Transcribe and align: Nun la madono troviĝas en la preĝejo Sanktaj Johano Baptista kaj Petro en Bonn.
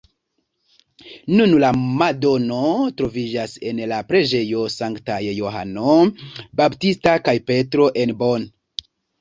Nun 1.39 1.51
la 1.63 1.67
madono 1.99 2.61
troviĝas 3.03 3.53
en 3.73 3.83
la 3.93 3.99
preĝejo 4.13 4.65
Sanktaj 4.79 5.21
Johano 5.27 6.01
Baptista 6.63 7.17
kaj 7.29 7.39
Petro 7.53 7.91
en 8.07 8.17
Bonn. 8.25 8.51